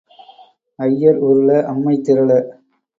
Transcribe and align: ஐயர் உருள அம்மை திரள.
ஐயர் 0.79 1.19
உருள 1.19 1.49
அம்மை 1.67 1.95
திரள. 2.01 2.31